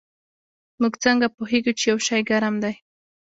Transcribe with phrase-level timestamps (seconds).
[0.81, 2.73] موږ څنګه پوهیږو چې یو شی ګرم دی